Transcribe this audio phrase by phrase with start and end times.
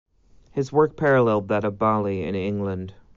[0.51, 2.95] His work paralleled that of Bowley in England.